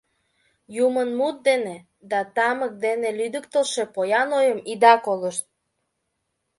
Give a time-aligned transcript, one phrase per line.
[0.85, 1.75] Юмын мут дене
[2.11, 5.45] да тамык дене лӱдыктылшӧ поян ойым ида колышт!